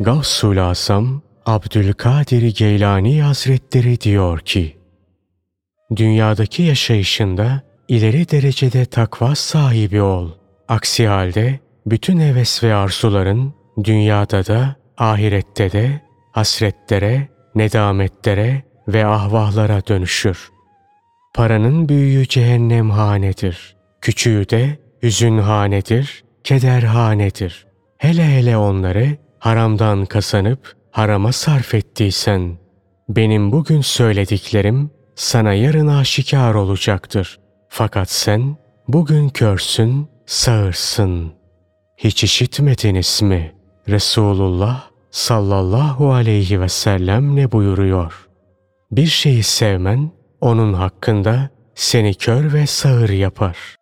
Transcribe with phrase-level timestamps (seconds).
[0.00, 4.78] Gavsul Asam Abdülkadir Geylani Hazretleri diyor ki,
[5.96, 10.30] Dünyadaki yaşayışında ileri derecede takva sahibi ol.
[10.68, 13.54] Aksi halde bütün heves ve arzuların
[13.84, 16.00] dünyada da ahirette de
[16.32, 20.50] hasretlere, nedametlere ve ahvahlara dönüşür.
[21.34, 23.76] Paranın büyüğü cehennemhanedir.
[24.00, 27.66] Küçüğü de hüzünhanedir, kederhanedir.
[27.98, 32.58] Hele hele onları haramdan kazanıp harama sarf ettiysen,
[33.08, 37.38] benim bugün söylediklerim sana yarın aşikar olacaktır.
[37.68, 38.56] Fakat sen
[38.88, 41.32] bugün körsün, sağırsın.
[41.96, 43.54] Hiç işitmediniz mi?
[43.88, 48.28] Resulullah sallallahu aleyhi ve sellem ne buyuruyor?
[48.90, 53.77] Bir şeyi sevmen onun hakkında seni kör ve sağır yapar.